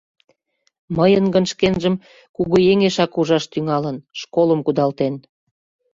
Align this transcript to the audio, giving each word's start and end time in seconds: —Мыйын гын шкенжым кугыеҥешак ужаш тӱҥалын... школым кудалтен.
—Мыйын 0.97 1.25
гын 1.33 1.45
шкенжым 1.51 1.95
кугыеҥешак 2.35 3.11
ужаш 3.19 3.43
тӱҥалын... 3.51 3.97
школым 4.21 4.59
кудалтен. 4.65 5.13